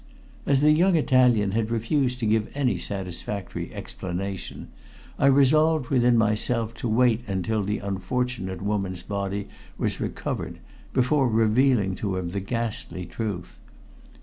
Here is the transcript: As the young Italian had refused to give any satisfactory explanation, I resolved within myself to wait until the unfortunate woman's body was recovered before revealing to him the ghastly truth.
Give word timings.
As 0.47 0.61
the 0.61 0.71
young 0.71 0.95
Italian 0.95 1.51
had 1.51 1.69
refused 1.69 2.17
to 2.21 2.25
give 2.25 2.49
any 2.55 2.75
satisfactory 2.75 3.71
explanation, 3.71 4.69
I 5.19 5.27
resolved 5.27 5.89
within 5.91 6.17
myself 6.17 6.73
to 6.77 6.87
wait 6.89 7.21
until 7.27 7.61
the 7.61 7.77
unfortunate 7.77 8.63
woman's 8.63 9.03
body 9.03 9.47
was 9.77 10.01
recovered 10.01 10.57
before 10.91 11.29
revealing 11.29 11.93
to 11.97 12.17
him 12.17 12.29
the 12.29 12.39
ghastly 12.39 13.05
truth. 13.05 13.59